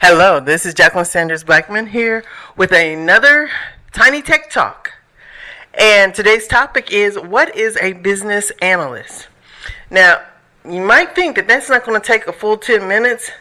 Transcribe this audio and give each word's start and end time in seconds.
Hello, 0.00 0.38
this 0.38 0.64
is 0.64 0.74
Jacqueline 0.74 1.04
Sanders 1.04 1.42
Blackman 1.42 1.88
here 1.88 2.22
with 2.56 2.70
another 2.70 3.50
Tiny 3.92 4.22
Tech 4.22 4.48
Talk. 4.48 4.92
And 5.74 6.14
today's 6.14 6.46
topic 6.46 6.92
is 6.92 7.18
what 7.18 7.56
is 7.56 7.76
a 7.78 7.94
business 7.94 8.52
analyst? 8.62 9.26
Now, 9.90 10.22
you 10.64 10.82
might 10.82 11.16
think 11.16 11.34
that 11.34 11.48
that's 11.48 11.68
not 11.68 11.84
going 11.84 12.00
to 12.00 12.06
take 12.06 12.28
a 12.28 12.32
full 12.32 12.56
10 12.56 12.86
minutes, 12.86 13.32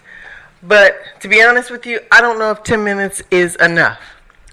but 0.63 0.95
to 1.19 1.27
be 1.27 1.43
honest 1.43 1.69
with 1.69 1.85
you, 1.85 1.99
I 2.11 2.21
don't 2.21 2.39
know 2.39 2.49
if 2.49 2.63
10 2.63 2.83
minutes 2.83 3.21
is 3.29 3.55
enough. 3.57 4.01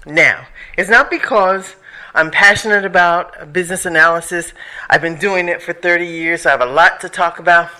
Now, 0.05 0.45
it's 0.77 0.91
not 0.91 1.09
because 1.09 1.75
I'm 2.13 2.29
passionate 2.29 2.85
about 2.85 3.51
business 3.51 3.83
analysis. 3.87 4.53
I've 4.91 5.01
been 5.01 5.17
doing 5.17 5.49
it 5.49 5.59
for 5.59 5.73
30 5.73 6.05
years, 6.05 6.43
so 6.43 6.49
I 6.49 6.51
have 6.51 6.61
a 6.61 6.67
lot 6.67 7.01
to 7.01 7.09
talk 7.09 7.39
about. 7.39 7.71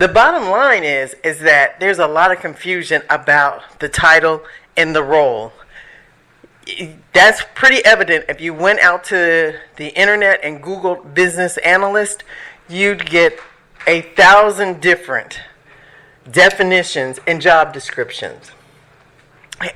The 0.00 0.08
bottom 0.08 0.48
line 0.48 0.82
is 0.82 1.14
is 1.22 1.40
that 1.40 1.78
there's 1.78 1.98
a 1.98 2.06
lot 2.06 2.32
of 2.32 2.40
confusion 2.40 3.02
about 3.10 3.80
the 3.80 3.88
title 3.90 4.42
and 4.74 4.96
the 4.96 5.02
role. 5.02 5.52
That's 7.12 7.42
pretty 7.54 7.84
evident 7.84 8.24
if 8.30 8.40
you 8.40 8.54
went 8.54 8.80
out 8.80 9.04
to 9.04 9.60
the 9.76 9.88
internet 9.88 10.40
and 10.42 10.62
Googled 10.62 11.12
business 11.12 11.58
analyst, 11.58 12.24
you'd 12.66 13.04
get 13.10 13.38
a 13.86 14.00
thousand 14.00 14.80
different 14.80 15.42
definitions 16.30 17.20
and 17.26 17.38
job 17.38 17.74
descriptions. 17.74 18.52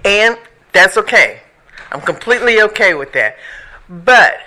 And 0.07 0.39
that's 0.73 0.97
okay. 0.97 1.41
I'm 1.93 2.01
completely 2.01 2.63
okay 2.63 2.95
with 2.95 3.13
that. 3.13 3.37
But 3.91 4.39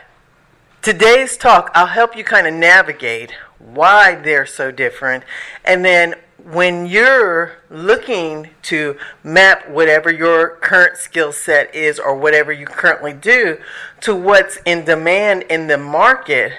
today's 0.81 1.37
talk, 1.37 1.69
I'll 1.75 1.85
help 1.85 2.17
you 2.17 2.23
kind 2.23 2.47
of 2.47 2.55
navigate 2.55 3.33
why 3.59 4.15
they're 4.15 4.45
so 4.45 4.71
different. 4.71 5.23
And 5.65 5.83
then 5.83 6.15
when 6.43 6.85
you're 6.85 7.57
looking 7.69 8.49
to 8.63 8.97
map 9.23 9.69
whatever 9.69 10.11
your 10.11 10.57
current 10.57 10.97
skill 10.97 11.31
set 11.31 11.73
is 11.75 11.99
or 11.99 12.15
whatever 12.15 12.51
you 12.51 12.65
currently 12.65 13.13
do 13.13 13.57
to 14.01 14.15
what's 14.15 14.57
in 14.65 14.85
demand 14.85 15.43
in 15.43 15.67
the 15.67 15.77
market, 15.77 16.53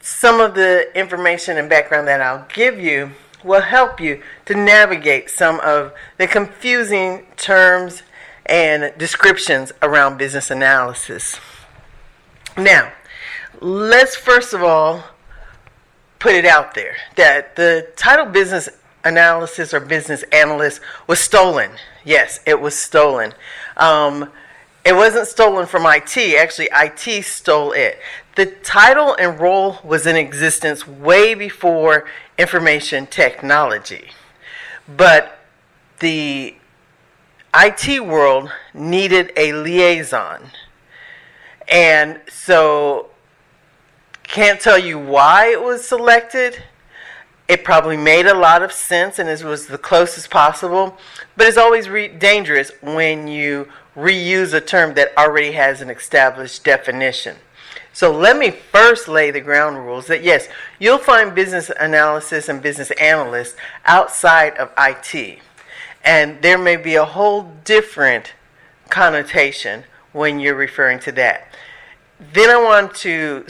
some 0.00 0.40
of 0.40 0.54
the 0.54 0.86
information 0.98 1.58
and 1.58 1.68
background 1.68 2.08
that 2.08 2.20
I'll 2.20 2.46
give 2.52 2.78
you 2.78 3.10
will 3.42 3.60
help 3.60 4.00
you 4.00 4.22
to 4.46 4.54
navigate 4.54 5.28
some 5.28 5.60
of 5.60 5.92
the 6.16 6.26
confusing 6.26 7.26
terms 7.36 8.02
and 8.46 8.92
descriptions 8.98 9.72
around 9.82 10.16
business 10.16 10.50
analysis. 10.50 11.38
Now, 12.56 12.92
let's 13.60 14.16
first 14.16 14.54
of 14.54 14.62
all 14.62 15.04
put 16.24 16.34
it 16.34 16.46
out 16.46 16.72
there 16.72 16.96
that 17.16 17.54
the 17.54 17.86
title 17.96 18.24
business 18.24 18.70
analysis 19.04 19.74
or 19.74 19.80
business 19.80 20.22
analyst 20.32 20.80
was 21.06 21.20
stolen. 21.20 21.70
Yes, 22.02 22.40
it 22.46 22.58
was 22.58 22.74
stolen. 22.74 23.34
Um, 23.76 24.30
it 24.86 24.94
wasn't 24.94 25.28
stolen 25.28 25.66
from 25.66 25.84
IT. 25.84 26.16
Actually, 26.16 26.70
IT 26.72 27.26
stole 27.26 27.72
it. 27.72 27.98
The 28.36 28.46
title 28.46 29.14
and 29.18 29.38
role 29.38 29.80
was 29.84 30.06
in 30.06 30.16
existence 30.16 30.88
way 30.88 31.34
before 31.34 32.06
information 32.38 33.06
technology. 33.06 34.08
But 34.88 35.40
the 35.98 36.54
IT 37.54 38.02
world 38.02 38.50
needed 38.72 39.30
a 39.36 39.52
liaison. 39.52 40.52
And 41.68 42.22
so 42.30 43.10
can't 44.24 44.60
tell 44.60 44.78
you 44.78 44.98
why 44.98 45.48
it 45.48 45.62
was 45.62 45.86
selected. 45.86 46.62
It 47.46 47.62
probably 47.62 47.96
made 47.96 48.26
a 48.26 48.34
lot 48.34 48.62
of 48.62 48.72
sense 48.72 49.18
and 49.18 49.28
it 49.28 49.44
was 49.44 49.66
the 49.66 49.78
closest 49.78 50.30
possible, 50.30 50.98
but 51.36 51.46
it's 51.46 51.58
always 51.58 51.88
re- 51.88 52.08
dangerous 52.08 52.72
when 52.82 53.28
you 53.28 53.68
reuse 53.94 54.54
a 54.54 54.60
term 54.60 54.94
that 54.94 55.16
already 55.16 55.52
has 55.52 55.80
an 55.80 55.90
established 55.90 56.64
definition. 56.64 57.36
So 57.92 58.10
let 58.10 58.36
me 58.36 58.50
first 58.50 59.06
lay 59.06 59.30
the 59.30 59.40
ground 59.40 59.78
rules 59.78 60.08
that 60.08 60.24
yes, 60.24 60.48
you'll 60.80 60.98
find 60.98 61.34
business 61.34 61.70
analysis 61.78 62.48
and 62.48 62.60
business 62.60 62.90
analysts 62.92 63.54
outside 63.84 64.56
of 64.56 64.72
IT. 64.76 65.38
And 66.04 66.42
there 66.42 66.58
may 66.58 66.76
be 66.76 66.96
a 66.96 67.04
whole 67.04 67.52
different 67.64 68.34
connotation 68.88 69.84
when 70.12 70.40
you're 70.40 70.56
referring 70.56 70.98
to 71.00 71.12
that. 71.12 71.54
Then 72.32 72.50
I 72.50 72.60
want 72.60 72.94
to 72.96 73.44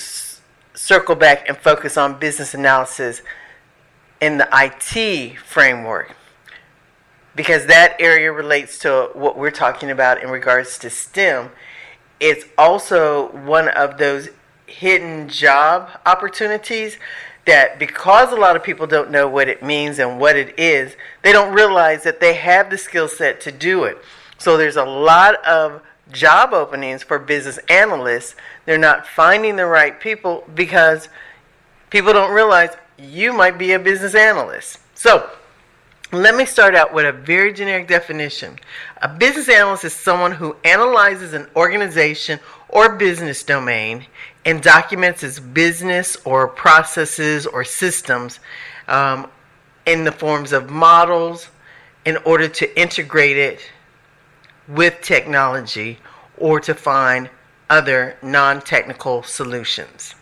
circle 0.85 1.15
back 1.15 1.49
and 1.49 1.57
focus 1.57 1.97
on 1.97 2.19
business 2.19 2.53
analysis 2.53 3.23
in 4.21 4.37
the 4.37 4.47
IT 4.53 5.39
framework 5.39 6.15
because 7.35 7.65
that 7.65 7.97
area 7.99 8.31
relates 8.31 8.79
to 8.79 9.09
what 9.15 9.39
we're 9.39 9.51
talking 9.51 9.91
about 9.91 10.23
in 10.23 10.29
regards 10.29 10.77
to 10.77 10.91
STEM. 10.91 11.49
It's 12.21 12.45
also 12.59 13.29
one 13.29 13.69
of 13.69 13.97
those 13.97 14.29
hidden 14.67 15.31
job 15.31 15.89
opportunities 16.05 16.99
that 17.47 17.79
because 17.79 18.31
a 18.31 18.37
lot 18.37 18.55
of 18.55 18.63
people 18.63 18.87
don't 18.87 19.11
know 19.11 19.27
what 19.27 19.49
it 19.49 19.63
means 19.63 19.99
and 19.99 20.21
what 20.21 20.37
it 20.37 20.59
is, 20.59 20.97
they 21.23 21.33
don't 21.33 21.55
realize 21.55 22.03
that 22.03 22.21
they 22.21 22.35
have 22.35 22.69
the 22.69 22.77
skill 22.77 23.09
set 23.09 23.41
to 23.41 23.51
do 23.51 23.85
it. 23.85 23.97
So 24.37 24.59
there's 24.59 24.77
a 24.77 24.85
lot 24.85 25.43
of 25.47 25.81
job 26.13 26.53
openings 26.53 27.03
for 27.03 27.19
business 27.19 27.59
analysts, 27.69 28.35
they're 28.65 28.79
not 28.79 29.07
finding 29.07 29.57
the 29.57 29.67
right 29.67 29.99
people 29.99 30.45
because 30.55 31.09
people 31.91 32.13
don't 32.13 32.35
realize 32.35 32.71
you 32.99 33.33
might 33.33 33.59
be 33.59 33.73
a 33.73 33.79
business 33.79 34.15
analyst. 34.15 34.79
So, 34.95 35.31
let 36.13 36.37
me 36.37 36.45
start 36.45 36.77
out 36.77 36.95
with 36.95 37.07
a 37.07 37.13
very 37.13 37.53
generic 37.53 37.89
definition. 37.89 38.59
A 39.03 39.09
business 39.09 39.49
analyst 39.49 39.85
is 39.85 39.93
someone 39.93 40.31
who 40.31 40.55
analyzes 40.65 41.33
an 41.33 41.49
organization 41.57 42.39
or 42.69 42.95
business 42.97 43.43
domain 43.43 44.07
and 44.45 44.63
documents 44.63 45.23
its 45.23 45.41
business 45.41 46.17
or 46.25 46.47
processes 46.47 47.47
or 47.47 47.65
systems 47.65 48.39
um, 48.87 49.29
in 49.87 50.05
the 50.05 50.13
forms 50.13 50.53
of 50.53 50.71
models 50.71 51.49
in 52.05 52.17
order 52.19 52.49
to 52.49 52.81
integrate 52.81 53.37
it 53.37 53.61
with 54.69 55.01
technology 55.01 55.99
or 56.39 56.61
to 56.61 56.75
find 56.75 57.31
other 57.71 58.17
non 58.23 58.61
technical 58.61 59.23
solutions. 59.23 60.15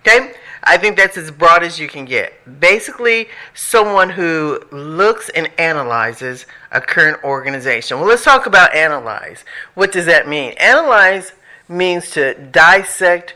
Okay? 0.00 0.32
I 0.64 0.76
think 0.76 0.96
that's 0.96 1.16
as 1.16 1.30
broad 1.30 1.64
as 1.64 1.78
you 1.78 1.88
can 1.88 2.04
get. 2.04 2.60
Basically, 2.60 3.28
someone 3.54 4.10
who 4.10 4.62
looks 4.70 5.28
and 5.30 5.50
analyzes 5.58 6.46
a 6.70 6.80
current 6.80 7.22
organization. 7.24 7.98
Well, 7.98 8.08
let's 8.08 8.24
talk 8.24 8.46
about 8.46 8.74
analyze. 8.74 9.44
What 9.74 9.90
does 9.90 10.06
that 10.06 10.28
mean? 10.28 10.52
Analyze 10.58 11.32
means 11.68 12.10
to 12.12 12.34
dissect, 12.34 13.34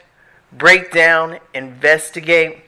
break 0.53 0.93
down, 0.93 1.39
investigate. 1.53 2.59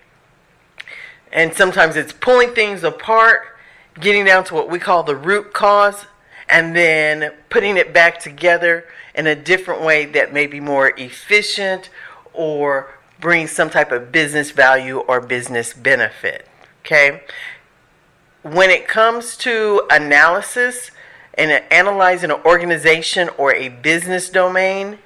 And 1.32 1.54
sometimes 1.54 1.94
it's 1.94 2.12
pulling 2.12 2.54
things 2.54 2.82
apart, 2.82 3.42
getting 4.00 4.24
down 4.24 4.44
to 4.44 4.54
what 4.54 4.70
we 4.70 4.78
call 4.78 5.02
the 5.04 5.16
root 5.16 5.52
cause 5.52 6.06
and 6.48 6.74
then 6.74 7.32
putting 7.50 7.76
it 7.76 7.92
back 7.92 8.18
together 8.18 8.84
in 9.14 9.26
a 9.26 9.34
different 9.34 9.82
way 9.82 10.04
that 10.06 10.32
may 10.32 10.46
be 10.46 10.60
more 10.60 10.92
efficient 10.96 11.90
or 12.32 12.90
bring 13.20 13.46
some 13.46 13.68
type 13.68 13.92
of 13.92 14.12
business 14.12 14.50
value 14.50 14.98
or 14.98 15.20
business 15.20 15.72
benefit. 15.72 16.46
Okay? 16.80 17.22
When 18.42 18.70
it 18.70 18.86
comes 18.86 19.36
to 19.38 19.82
analysis 19.90 20.90
and 21.34 21.50
analyzing 21.70 22.30
an 22.30 22.40
organization 22.44 23.28
or 23.36 23.54
a 23.54 23.68
business 23.68 24.30
domain, 24.30 24.98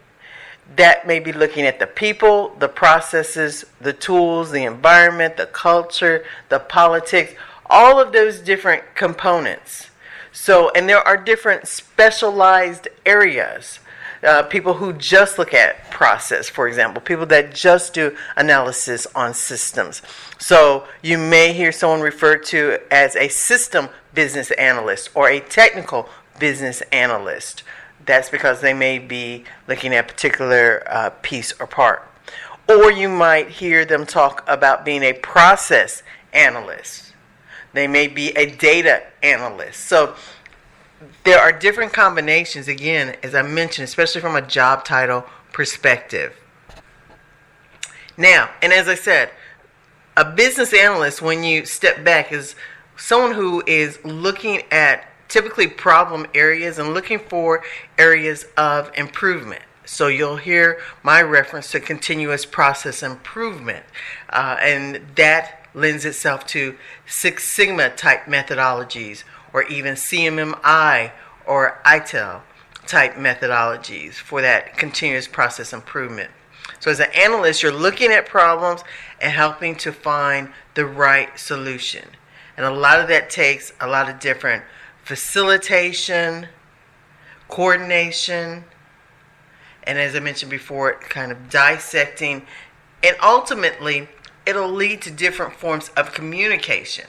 that 0.77 1.07
may 1.07 1.19
be 1.19 1.33
looking 1.33 1.67
at 1.67 1.79
the 1.79 1.87
people, 1.87 2.55
the 2.59 2.69
processes, 2.69 3.65
the 3.81 3.93
tools, 3.93 4.53
the 4.53 4.65
environment, 4.65 5.37
the 5.37 5.47
culture, 5.47 6.25
the 6.49 6.59
politics, 6.59 7.35
all 7.67 8.01
of 8.01 8.13
those 8.13 8.39
different 8.41 8.83
components 8.95 9.91
so, 10.33 10.71
and 10.71 10.89
there 10.89 11.07
are 11.07 11.17
different 11.17 11.69
specialized 11.69 12.89
areas. 13.05 13.79
Uh, 14.23 14.43
people 14.45 14.75
who 14.75 14.93
just 14.93 15.37
look 15.37 15.53
at 15.53 15.91
process, 15.91 16.49
for 16.49 16.69
example, 16.69 17.03
people 17.03 17.27
that 17.27 17.53
just 17.53 17.93
do 17.93 18.17
analysis 18.37 19.07
on 19.15 19.35
systems. 19.35 20.01
So 20.39 20.87
you 21.03 21.19
may 21.19 21.53
hear 21.53 21.73
someone 21.73 22.01
referred 22.01 22.45
to 22.47 22.79
as 22.91 23.17
a 23.17 23.29
system 23.29 23.89
business 24.15 24.51
analyst 24.53 25.11
or 25.15 25.29
a 25.29 25.41
technical 25.41 26.09
business 26.39 26.83
analyst. 26.93 27.65
That's 28.07 28.31
because 28.31 28.61
they 28.61 28.75
may 28.75 28.99
be 28.99 29.45
looking 29.69 29.93
at 29.93 30.05
a 30.05 30.09
particular 30.09 30.85
uh, 30.87 31.11
piece 31.23 31.53
or 31.61 31.67
part. 31.67 32.09
Or 32.69 32.91
you 32.91 33.09
might 33.09 33.49
hear 33.49 33.85
them 33.85 34.07
talk 34.07 34.45
about 34.47 34.85
being 34.85 35.03
a 35.03 35.13
process 35.15 36.03
analyst. 36.33 37.12
They 37.73 37.87
may 37.87 38.07
be 38.07 38.31
a 38.31 38.47
data 38.47 39.03
analyst. 39.23 39.85
So 39.85 40.15
there 41.25 41.39
are 41.39 41.53
different 41.53 41.93
combinations, 41.93 42.69
again, 42.69 43.17
as 43.23 43.35
I 43.35 43.43
mentioned, 43.43 43.85
especially 43.85 44.21
from 44.21 44.37
a 44.37 44.43
job 44.43 44.85
title 44.85 45.25
perspective. 45.53 46.37
Now, 48.17 48.51
and 48.61 48.73
as 48.73 48.89
I 48.89 48.95
said, 48.95 49.31
a 50.17 50.25
business 50.25 50.75
analyst, 50.75 51.23
when 51.23 51.43
you 51.43 51.65
step 51.65 52.05
back, 52.05 52.33
is 52.33 52.55
someone 52.97 53.33
who 53.33 53.63
is 53.67 53.99
looking 54.05 54.63
at 54.71 55.07
typically 55.29 55.67
problem 55.67 56.27
areas 56.35 56.79
and 56.79 56.93
looking 56.93 57.19
for 57.19 57.63
areas 57.97 58.45
of 58.59 58.91
improvement. 58.97 59.63
So 59.87 60.09
you'll 60.09 60.37
hear 60.37 60.81
my 61.03 61.23
reference 61.23 61.71
to 61.73 61.81
continuous 61.81 62.45
process 62.45 63.03
improvement, 63.03 63.85
uh, 64.29 64.57
and 64.61 65.01
that 65.17 65.62
lends 65.75 66.05
itself 66.05 66.47
to 66.49 66.77
Six 67.07 67.53
Sigma 67.55 67.91
type 67.91 68.25
methodologies, 68.25 69.25
or 69.53 69.65
even 69.65 69.95
CMMI 69.95 71.13
or 71.47 71.81
ITIL 71.85 72.43
type 72.87 73.15
methodologies 73.15 74.15
for 74.15 74.41
that 74.43 74.77
continuous 74.77 75.29
process 75.29 75.73
improvement. 75.73 76.31
So, 76.81 76.91
as 76.91 77.01
an 77.01 77.09
analyst, 77.17 77.63
you're 77.63 77.73
looking 77.73 78.11
at 78.11 78.27
problems 78.27 78.83
and 79.21 79.33
helping 79.33 79.77
to 79.77 79.93
find 79.93 80.51
the 80.75 80.85
right 80.85 81.39
solution. 81.39 82.09
And 82.57 82.67
a 82.67 82.71
lot 82.71 83.01
of 83.01 83.09
that 83.09 83.31
takes 83.31 83.73
a 83.81 83.87
lot 83.87 84.11
of 84.11 84.19
different 84.21 84.65
facilitation, 85.05 86.49
coordination, 87.49 88.65
and 89.85 89.99
as 89.99 90.15
I 90.15 90.21
mentioned 90.21 90.51
before, 90.51 90.95
kind 91.01 91.33
of 91.33 91.51
dissecting, 91.51 92.47
and 93.03 93.17
ultimately, 93.23 94.09
it'll 94.47 94.71
lead 94.71 95.03
to 95.03 95.11
different 95.11 95.55
forms 95.55 95.91
of 95.97 96.13
communication. 96.13 97.07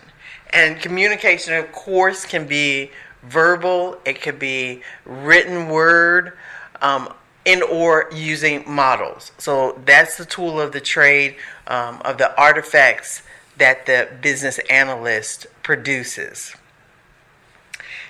And 0.51 0.79
communication, 0.79 1.55
of 1.55 1.71
course, 1.71 2.25
can 2.25 2.47
be 2.47 2.91
verbal, 3.23 3.97
it 4.05 4.21
could 4.21 4.37
be 4.37 4.81
written 5.05 5.69
word, 5.69 6.37
um, 6.81 7.11
and 7.45 7.63
or 7.63 8.09
using 8.13 8.63
models. 8.69 9.31
So 9.37 9.81
that's 9.85 10.17
the 10.17 10.25
tool 10.25 10.61
of 10.61 10.71
the 10.71 10.79
trade 10.79 11.35
um, 11.67 12.01
of 12.05 12.17
the 12.17 12.37
artifacts 12.39 13.23
that 13.57 13.85
the 13.85 14.09
business 14.21 14.59
analyst 14.69 15.47
produces. 15.61 16.55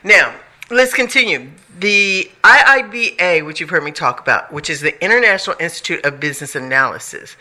Now, 0.04 0.36
let's 0.70 0.94
continue. 0.94 1.52
The 1.80 2.30
IIBA, 2.44 3.46
which 3.46 3.60
you've 3.60 3.70
heard 3.70 3.84
me 3.84 3.92
talk 3.92 4.20
about, 4.20 4.52
which 4.54 4.70
is 4.70 4.82
the 4.82 5.02
International 5.04 5.56
Institute 5.60 6.06
of 6.06 6.20
Business 6.20 6.56
Analysis, 6.56 7.36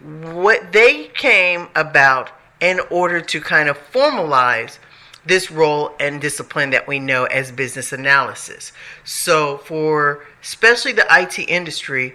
what 0.00 0.72
they 0.72 1.04
came 1.14 1.68
about 1.74 2.30
in 2.60 2.80
order 2.90 3.20
to 3.20 3.40
kind 3.40 3.68
of 3.68 3.78
formalize 3.92 4.78
this 5.26 5.50
role 5.50 5.94
and 5.98 6.20
discipline 6.20 6.70
that 6.70 6.86
we 6.86 6.98
know 6.98 7.24
as 7.24 7.50
business 7.50 7.92
analysis. 7.92 8.72
So, 9.04 9.58
for 9.58 10.24
especially 10.42 10.92
the 10.92 11.06
IT 11.10 11.38
industry, 11.38 12.14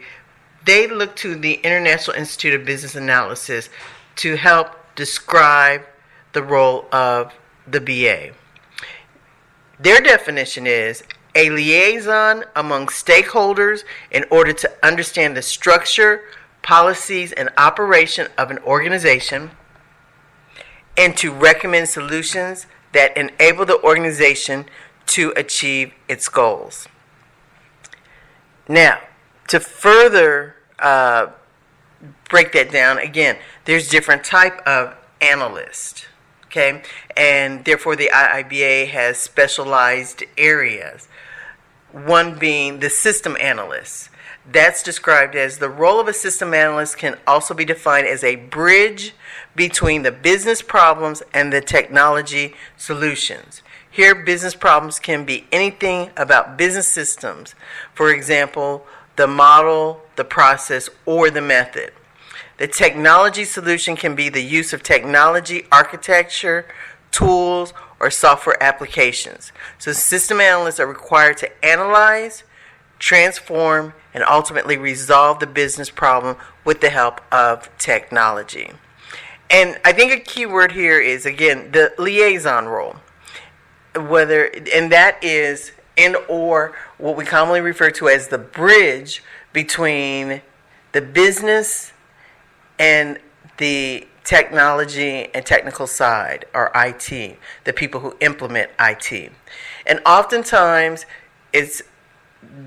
they 0.66 0.88
look 0.88 1.16
to 1.18 1.36
the 1.36 1.54
International 1.56 2.16
Institute 2.16 2.60
of 2.60 2.66
Business 2.66 2.96
Analysis 2.96 3.70
to 4.18 4.36
help 4.36 4.76
describe 4.96 5.82
the 6.34 6.44
role 6.44 6.86
of 6.92 7.34
the 7.68 7.82
BA. 7.82 8.34
Their 9.80 10.02
definition 10.02 10.68
is 10.68 11.04
a 11.36 11.50
liaison 11.50 12.44
among 12.56 12.88
stakeholders 12.88 13.84
in 14.12 14.26
order 14.30 14.52
to 14.52 14.72
understand 14.84 15.38
the 15.38 15.42
structure, 15.42 16.24
policies, 16.62 17.32
and 17.32 17.50
operation 17.58 18.28
of 18.38 18.52
an 18.52 18.60
organization 18.60 19.52
and 20.98 21.16
to 21.16 21.32
recommend 21.32 21.88
solutions 21.88 22.68
that 22.92 23.16
enable 23.16 23.66
the 23.66 23.82
organization 23.84 24.66
to 25.08 25.34
achieve 25.36 25.94
its 26.08 26.28
goals. 26.28 26.88
Now, 28.68 29.00
to 29.48 29.60
further 29.60 30.56
uh, 30.78 31.28
break 32.30 32.52
that 32.52 32.72
down, 32.72 33.00
again, 33.00 33.38
there's 33.66 33.90
different 33.90 34.24
type 34.24 34.60
of 34.68 34.96
analyst, 35.22 36.08
okay, 36.46 36.84
and 37.18 37.66
therefore 37.66 37.96
the 37.96 38.12
IIBA 38.14 38.90
has 38.90 39.18
specialized 39.18 40.24
areas. 40.38 41.08
One 41.92 42.38
being 42.38 42.80
the 42.80 42.90
system 42.90 43.36
analyst. 43.40 44.09
That's 44.52 44.82
described 44.82 45.36
as 45.36 45.60
the 45.60 45.70
role 45.70 46.00
of 46.00 46.08
a 46.08 46.14
system 46.14 46.54
analyst 46.54 46.98
can 46.98 47.18
also 47.28 47.54
be 47.54 47.66
defined 47.66 48.08
as 48.08 48.24
a 48.24 48.36
bridge 48.36 49.14
between 49.56 50.02
the 50.02 50.12
business 50.12 50.62
problems 50.62 51.22
and 51.34 51.54
the 51.54 51.62
technology 51.62 52.56
solutions. 52.76 53.62
Here, 53.92 54.16
business 54.16 54.56
problems 54.56 54.98
can 54.98 55.24
be 55.24 55.46
anything 55.52 56.10
about 56.18 56.58
business 56.58 56.88
systems, 56.88 57.54
for 57.94 58.12
example, 58.12 58.86
the 59.18 59.28
model, 59.28 60.02
the 60.16 60.24
process, 60.24 60.90
or 61.06 61.30
the 61.30 61.42
method. 61.42 61.92
The 62.58 62.68
technology 62.68 63.46
solution 63.46 63.96
can 63.96 64.16
be 64.16 64.30
the 64.30 64.44
use 64.44 64.74
of 64.74 64.82
technology, 64.82 65.66
architecture, 65.72 66.66
tools, 67.12 67.74
or 68.00 68.10
software 68.10 68.62
applications. 68.64 69.52
So, 69.78 69.92
system 69.92 70.40
analysts 70.40 70.80
are 70.80 70.88
required 70.88 71.38
to 71.38 71.66
analyze, 71.66 72.44
transform, 73.00 73.94
and 74.14 74.24
ultimately 74.24 74.78
resolve 74.78 75.40
the 75.40 75.48
business 75.48 75.90
problem 75.90 76.36
with 76.66 76.82
the 76.82 76.90
help 76.90 77.22
of 77.32 77.70
technology. 77.78 78.72
And 79.50 79.80
I 79.84 79.94
think 79.94 80.12
a 80.12 80.20
key 80.20 80.46
word 80.46 80.74
here 80.74 81.00
is 81.00 81.26
again 81.26 81.72
the 81.72 81.94
liaison 81.98 82.68
role. 82.68 82.98
Whether 83.96 84.52
and 84.74 84.92
that 84.92 85.24
is 85.24 85.72
and 85.98 86.16
or 86.28 86.76
what 86.98 87.18
we 87.18 87.26
commonly 87.26 87.62
refer 87.62 87.90
to 87.92 88.08
as 88.08 88.28
the 88.28 88.38
bridge 88.38 89.24
between 89.52 90.42
the 90.92 91.02
business 91.02 91.92
and 92.78 93.20
the 93.58 94.08
technology 94.24 95.28
and 95.34 95.46
technical 95.46 95.88
side 95.88 96.46
or 96.54 96.72
IT, 96.76 97.38
the 97.64 97.74
people 97.74 98.00
who 98.00 98.16
implement 98.22 98.70
IT. 98.80 99.32
And 99.86 100.00
oftentimes 100.06 101.06
it's 101.52 101.82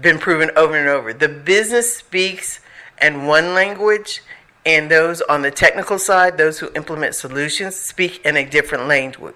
been 0.00 0.18
proven 0.18 0.50
over 0.56 0.76
and 0.76 0.88
over. 0.88 1.12
The 1.12 1.28
business 1.28 1.96
speaks 1.96 2.60
in 3.00 3.26
one 3.26 3.54
language, 3.54 4.22
and 4.64 4.90
those 4.90 5.20
on 5.22 5.42
the 5.42 5.50
technical 5.50 5.98
side, 5.98 6.38
those 6.38 6.58
who 6.58 6.70
implement 6.74 7.14
solutions, 7.14 7.76
speak 7.76 8.24
in 8.24 8.36
a 8.36 8.48
different 8.48 8.86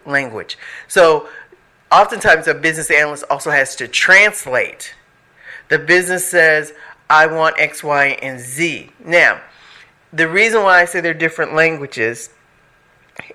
language. 0.07 0.59
So, 0.89 1.29
oftentimes, 1.91 2.47
a 2.47 2.55
business 2.55 2.91
analyst 2.91 3.25
also 3.31 3.51
has 3.51 3.75
to 3.77 3.89
translate. 3.89 4.95
The 5.69 5.79
business 5.79 6.29
says, 6.29 6.73
I 7.11 7.27
want 7.27 7.59
X, 7.59 7.83
Y, 7.83 8.07
and 8.23 8.39
Z. 8.39 8.91
Now, 9.05 9.41
the 10.13 10.29
reason 10.29 10.63
why 10.63 10.81
I 10.81 10.85
say 10.85 11.01
they're 11.01 11.15
different 11.15 11.55
languages 11.55 12.31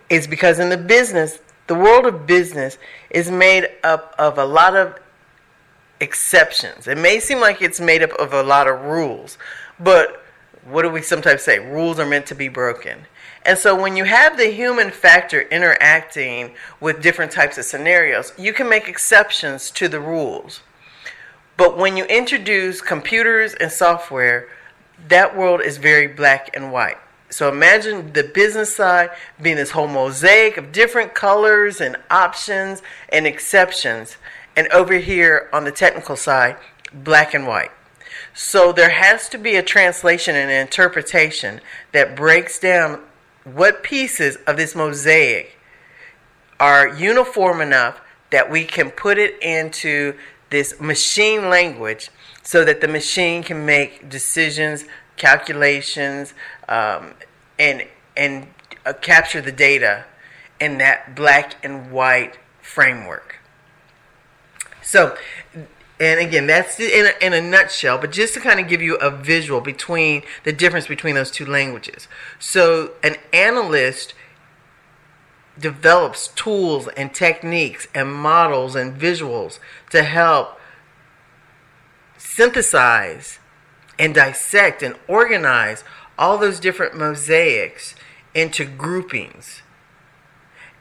is 0.09 0.27
because 0.27 0.59
in 0.59 0.69
the 0.69 0.77
business, 0.77 1.39
the 1.67 1.75
world 1.75 2.05
of 2.05 2.25
business 2.25 2.77
is 3.09 3.31
made 3.31 3.69
up 3.83 4.15
of 4.17 4.37
a 4.37 4.45
lot 4.45 4.75
of 4.75 4.99
exceptions. 6.01 6.87
It 6.87 6.97
may 6.97 7.19
seem 7.19 7.39
like 7.39 7.61
it's 7.61 7.79
made 7.79 8.03
up 8.03 8.11
of 8.13 8.33
a 8.33 8.43
lot 8.43 8.67
of 8.67 8.81
rules, 8.81 9.37
but 9.79 10.23
what 10.65 10.81
do 10.81 10.89
we 10.89 11.01
sometimes 11.01 11.41
say? 11.43 11.59
Rules 11.59 11.99
are 11.99 12.05
meant 12.05 12.25
to 12.27 12.35
be 12.35 12.49
broken. 12.49 13.05
And 13.43 13.57
so 13.57 13.79
when 13.79 13.95
you 13.95 14.03
have 14.03 14.37
the 14.37 14.51
human 14.51 14.91
factor 14.91 15.41
interacting 15.41 16.53
with 16.79 17.01
different 17.01 17.31
types 17.31 17.57
of 17.57 17.65
scenarios, 17.65 18.33
you 18.37 18.53
can 18.53 18.69
make 18.69 18.87
exceptions 18.87 19.71
to 19.71 19.87
the 19.87 19.99
rules. 19.99 20.61
But 21.57 21.77
when 21.77 21.97
you 21.97 22.05
introduce 22.05 22.81
computers 22.81 23.53
and 23.55 23.71
software, 23.71 24.47
that 25.07 25.35
world 25.35 25.61
is 25.61 25.77
very 25.77 26.07
black 26.07 26.55
and 26.55 26.71
white. 26.71 26.97
So 27.29 27.49
imagine 27.49 28.13
the 28.13 28.23
business 28.23 28.75
side 28.75 29.11
being 29.41 29.55
this 29.55 29.71
whole 29.71 29.87
mosaic 29.87 30.57
of 30.57 30.71
different 30.71 31.13
colors 31.13 31.79
and 31.79 31.95
options 32.11 32.81
and 33.09 33.25
exceptions 33.25 34.17
and 34.55 34.67
over 34.69 34.95
here 34.95 35.49
on 35.53 35.63
the 35.63 35.71
technical 35.71 36.15
side, 36.15 36.57
black 36.93 37.33
and 37.33 37.47
white. 37.47 37.71
So 38.33 38.71
there 38.71 38.89
has 38.89 39.29
to 39.29 39.37
be 39.37 39.55
a 39.55 39.63
translation 39.63 40.35
and 40.35 40.49
an 40.49 40.61
interpretation 40.61 41.61
that 41.91 42.15
breaks 42.15 42.59
down 42.59 43.01
what 43.43 43.83
pieces 43.83 44.37
of 44.47 44.57
this 44.57 44.75
mosaic 44.75 45.57
are 46.59 46.87
uniform 46.87 47.59
enough 47.59 47.99
that 48.29 48.49
we 48.49 48.63
can 48.63 48.91
put 48.91 49.17
it 49.17 49.41
into 49.41 50.15
this 50.49 50.79
machine 50.79 51.49
language 51.49 52.09
so 52.43 52.63
that 52.65 52.81
the 52.81 52.87
machine 52.87 53.43
can 53.43 53.65
make 53.65 54.09
decisions, 54.09 54.85
calculations, 55.17 56.33
um, 56.69 57.13
and 57.57 57.83
and 58.15 58.47
uh, 58.85 58.93
capture 58.93 59.41
the 59.41 59.51
data 59.51 60.05
in 60.59 60.77
that 60.77 61.15
black 61.15 61.55
and 61.63 61.91
white 61.91 62.37
framework. 62.61 63.40
So, 64.81 65.15
and 65.99 66.19
again, 66.19 66.47
that's 66.47 66.79
in 66.79 67.07
a, 67.07 67.25
in 67.25 67.33
a 67.33 67.41
nutshell, 67.41 67.97
but 67.97 68.11
just 68.11 68.33
to 68.33 68.39
kind 68.39 68.59
of 68.59 68.67
give 68.67 68.81
you 68.81 68.95
a 68.95 69.11
visual 69.11 69.61
between 69.61 70.23
the 70.43 70.51
difference 70.51 70.87
between 70.87 71.15
those 71.15 71.29
two 71.29 71.45
languages. 71.45 72.07
So, 72.39 72.93
an 73.03 73.15
analyst 73.31 74.13
develops 75.59 76.29
tools 76.29 76.87
and 76.97 77.13
techniques 77.13 77.87
and 77.93 78.13
models 78.13 78.75
and 78.75 78.99
visuals 78.99 79.59
to 79.91 80.03
help 80.03 80.59
synthesize 82.17 83.39
and 83.99 84.15
dissect 84.15 84.81
and 84.81 84.95
organize 85.07 85.83
all 86.17 86.37
those 86.37 86.59
different 86.59 86.95
mosaics 86.97 87.95
into 88.33 88.65
groupings. 88.65 89.61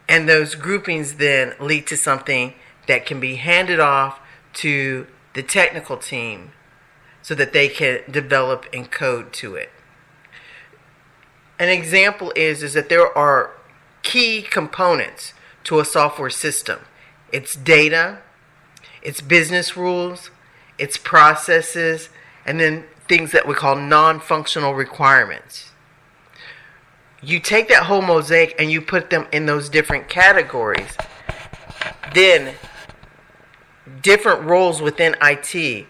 And 0.08 0.28
those 0.28 0.54
groupings 0.54 1.14
then 1.14 1.54
lead 1.60 1.86
to 1.88 1.96
something 1.96 2.54
that 2.90 3.06
can 3.06 3.20
be 3.20 3.36
handed 3.36 3.78
off 3.78 4.18
to 4.52 5.06
the 5.34 5.44
technical 5.44 5.96
team 5.96 6.50
so 7.22 7.36
that 7.36 7.52
they 7.52 7.68
can 7.68 8.00
develop 8.10 8.66
and 8.72 8.90
code 8.90 9.32
to 9.32 9.54
it. 9.54 9.70
An 11.56 11.68
example 11.68 12.32
is 12.34 12.64
is 12.64 12.74
that 12.74 12.88
there 12.88 13.16
are 13.16 13.52
key 14.02 14.42
components 14.42 15.34
to 15.62 15.78
a 15.78 15.84
software 15.84 16.30
system. 16.30 16.80
It's 17.30 17.54
data, 17.54 18.18
its 19.02 19.20
business 19.20 19.76
rules, 19.76 20.32
its 20.76 20.96
processes, 20.96 22.08
and 22.44 22.58
then 22.58 22.86
things 23.06 23.30
that 23.30 23.46
we 23.46 23.54
call 23.54 23.76
non-functional 23.76 24.74
requirements. 24.74 25.70
You 27.22 27.38
take 27.38 27.68
that 27.68 27.84
whole 27.84 28.02
mosaic 28.02 28.56
and 28.58 28.68
you 28.68 28.80
put 28.80 29.10
them 29.10 29.28
in 29.30 29.46
those 29.46 29.68
different 29.68 30.08
categories. 30.08 30.96
Then 32.12 32.56
different 34.02 34.42
roles 34.42 34.80
within 34.80 35.16
IT 35.22 35.86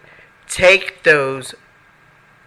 take 0.47 1.03
those 1.03 1.55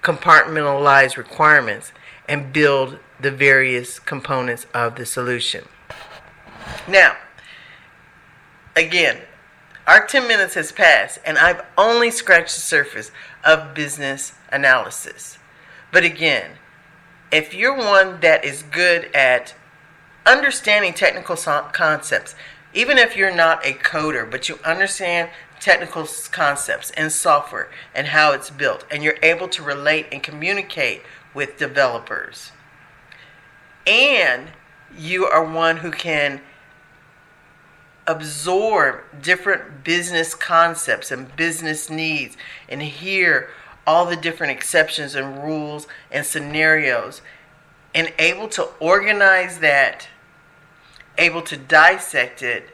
compartmentalized 0.02 1.16
requirements 1.16 1.92
and 2.28 2.52
build 2.52 2.98
the 3.20 3.30
various 3.30 3.98
components 3.98 4.66
of 4.74 4.96
the 4.96 5.06
solution. 5.06 5.64
Now, 6.86 7.16
again, 8.76 9.18
our 9.86 10.06
10 10.06 10.26
minutes 10.26 10.54
has 10.54 10.72
passed, 10.72 11.18
and 11.24 11.38
I've 11.38 11.62
only 11.76 12.10
scratched 12.10 12.54
the 12.54 12.60
surface 12.60 13.10
of 13.44 13.74
business 13.74 14.32
analysis. 14.50 15.38
But 15.92 16.04
again, 16.04 16.52
if 17.30 17.54
you're 17.54 17.76
one 17.76 18.20
that 18.20 18.44
is 18.44 18.62
good 18.62 19.14
at 19.14 19.54
understanding 20.26 20.94
technical 20.94 21.36
concepts, 21.36 22.34
even 22.72 22.98
if 22.98 23.16
you're 23.16 23.34
not 23.34 23.64
a 23.64 23.72
coder, 23.72 24.28
but 24.28 24.48
you 24.48 24.58
understand 24.64 25.30
technical 25.64 26.06
concepts 26.30 26.90
and 26.90 27.10
software 27.10 27.70
and 27.94 28.08
how 28.08 28.32
it's 28.32 28.50
built, 28.50 28.84
and 28.90 29.02
you're 29.02 29.16
able 29.22 29.48
to 29.48 29.62
relate 29.62 30.06
and 30.12 30.22
communicate 30.22 31.00
with 31.32 31.56
developers, 31.56 32.52
and 33.86 34.50
you 34.94 35.24
are 35.24 35.42
one 35.42 35.78
who 35.78 35.90
can 35.90 36.42
absorb 38.06 39.00
different 39.22 39.82
business 39.82 40.34
concepts 40.34 41.10
and 41.10 41.34
business 41.34 41.88
needs 41.88 42.36
and 42.68 42.82
hear 42.82 43.48
all 43.86 44.04
the 44.04 44.16
different 44.16 44.50
exceptions 44.50 45.14
and 45.14 45.42
rules 45.42 45.86
and 46.10 46.26
scenarios 46.26 47.22
and 47.94 48.12
able 48.18 48.48
to 48.48 48.64
organize 48.80 49.60
that, 49.60 50.08
able 51.16 51.40
to 51.40 51.56
dissect 51.56 52.42
it, 52.42 52.68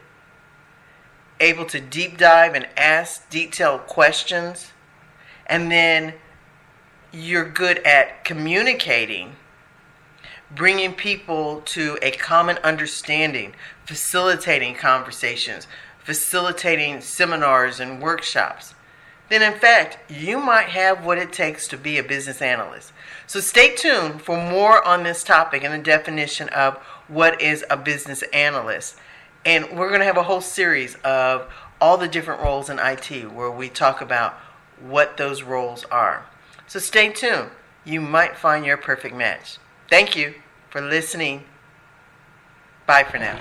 able 1.40 1.64
to 1.66 1.80
deep 1.80 2.18
dive 2.18 2.54
and 2.54 2.68
ask 2.76 3.28
detailed 3.30 3.86
questions, 3.86 4.72
and 5.46 5.70
then 5.70 6.14
you're 7.12 7.48
good 7.48 7.78
at 7.78 8.24
communicating 8.24 9.36
bringing 10.54 10.92
people 10.94 11.62
to 11.64 11.96
a 12.02 12.10
common 12.12 12.58
understanding, 12.58 13.54
facilitating 13.84 14.74
conversations, 14.74 15.66
facilitating 15.98 17.00
seminars 17.00 17.78
and 17.78 18.02
workshops, 18.02 18.74
then 19.28 19.42
in 19.42 19.58
fact, 19.58 19.98
you 20.10 20.40
might 20.40 20.70
have 20.70 21.04
what 21.04 21.18
it 21.18 21.32
takes 21.32 21.68
to 21.68 21.76
be 21.76 21.98
a 21.98 22.02
business 22.02 22.42
analyst. 22.42 22.92
So 23.28 23.38
stay 23.38 23.76
tuned 23.76 24.22
for 24.22 24.36
more 24.36 24.84
on 24.84 25.04
this 25.04 25.22
topic 25.22 25.62
and 25.62 25.72
the 25.72 25.78
definition 25.78 26.48
of 26.48 26.78
what 27.06 27.40
is 27.40 27.64
a 27.70 27.76
business 27.76 28.24
analyst. 28.32 28.96
And 29.44 29.78
we're 29.78 29.88
going 29.88 30.00
to 30.00 30.06
have 30.06 30.18
a 30.18 30.22
whole 30.22 30.40
series 30.40 30.96
of 30.96 31.50
all 31.80 31.96
the 31.96 32.08
different 32.08 32.42
roles 32.42 32.68
in 32.68 32.78
IT 32.78 33.32
where 33.32 33.50
we 33.50 33.68
talk 33.68 34.00
about 34.00 34.34
what 34.80 35.16
those 35.16 35.42
roles 35.42 35.84
are. 35.86 36.26
So 36.66 36.78
stay 36.78 37.10
tuned. 37.10 37.50
You 37.84 38.00
might 38.00 38.36
find 38.36 38.64
your 38.64 38.76
perfect 38.76 39.14
match. 39.14 39.58
Thank 39.88 40.14
you 40.14 40.34
for 40.68 40.80
listening. 40.80 41.44
Bye 42.86 43.04
for 43.04 43.18
now. 43.18 43.40